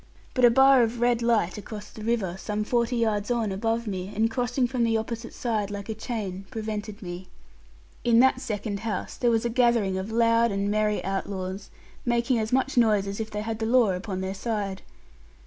[0.33, 4.11] But a bar of red light across the river, some forty yards on above me,
[4.15, 7.27] and crossing from the opposite side like a chain, prevented me.
[8.03, 11.69] In that second house there was a gathering of loud and merry outlaws,
[12.03, 14.81] making as much noise as if they had the law upon their side.